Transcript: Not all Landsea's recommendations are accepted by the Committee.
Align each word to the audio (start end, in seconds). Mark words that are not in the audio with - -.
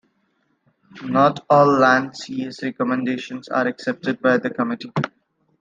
Not 1.03 1.45
all 1.47 1.67
Landsea's 1.67 2.63
recommendations 2.63 3.49
are 3.49 3.67
accepted 3.67 4.19
by 4.19 4.39
the 4.39 4.49
Committee. 4.49 4.91